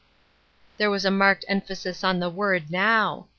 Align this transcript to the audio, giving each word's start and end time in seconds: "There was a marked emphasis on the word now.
"There 0.77 0.89
was 0.89 1.05
a 1.05 1.11
marked 1.11 1.45
emphasis 1.47 2.03
on 2.03 2.19
the 2.19 2.31
word 2.31 2.71
now. 2.71 3.27